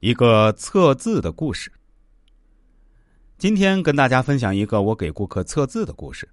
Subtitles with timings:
[0.00, 1.70] 一个测字的故事。
[3.36, 6.26] 今天跟大家分享一个我给顾客测字的故事。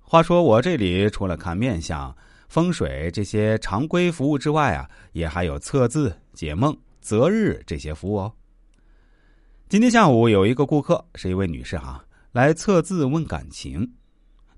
[0.00, 2.12] 话说我这里除了看面相、
[2.48, 8.32] 风水这些常规服务之外啊，也还有测字、解梦、择日这些服务哦。
[9.68, 13.88] 今天下午有一个顾客是一位女士哈，来测字问感情。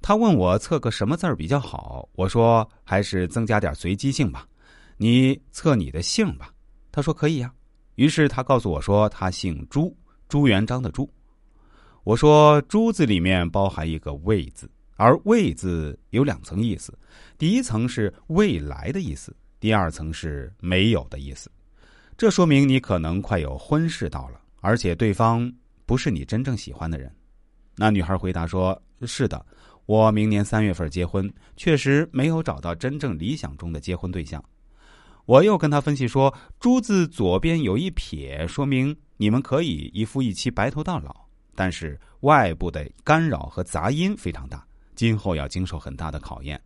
[0.00, 4.48] 她问我测个什么字比较好，我说还是增加点随机性吧，
[4.96, 6.50] 你测你的姓吧。
[6.90, 7.52] 她说可以呀。
[7.94, 9.96] 于是他告诉我说，他姓朱，
[10.28, 11.08] 朱元璋的朱。
[12.02, 16.92] 我说，朱字里面包含一个未字，而未字有两层意思，
[17.38, 21.50] 第一层是未来的意思，第二层是没有的意思。
[22.16, 25.50] 这说明你可能快有婚事到了，而且对方
[25.86, 27.10] 不是你真正喜欢的人。
[27.76, 29.44] 那女孩回答说：“是的，
[29.86, 34.42] 我明年三月份结婚，确实没有找到真正理想中的结婚对象。”
[35.26, 41.14] 我又跟他分析说：“朱字左边有一撇，说明你们可以一夫一妻白头到老。
[41.54, 46.60] 但是外部的干扰和杂音非常大，今后要经受很大的考验。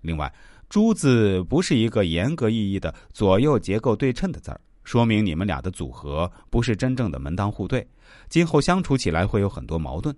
[0.00, 0.32] 另外，
[0.68, 7.86] 朱字不是一个严格意义的左右结构对称的字儿，说明你们俩的组合不是真正的门当户对，
[8.28, 10.16] 今后相处起来会有很多矛盾。”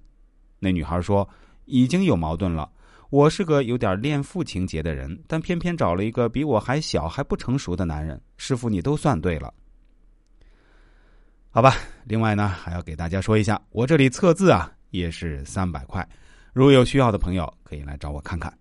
[0.61, 1.29] 那女孩说
[1.65, 2.71] ：“已经有矛盾了。”
[3.11, 8.21] 我是个有点恋父情节的人，但偏偏找了一个比我还小还不成熟的男人。
[8.37, 9.53] 师傅，你都算对了，
[11.51, 11.75] 好吧？
[12.05, 16.09] 另外呢，还要给大家说一下，我这里测字啊，也是三百块。
[16.53, 18.57] 如有需要的朋友，可以来找我看看。